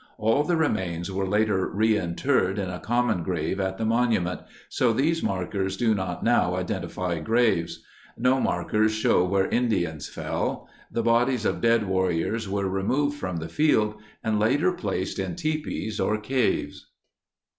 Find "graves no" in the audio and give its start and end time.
7.19-8.39